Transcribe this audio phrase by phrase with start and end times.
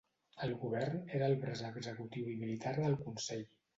[0.45, 3.45] El govern era el braç executiu i militar del Consell.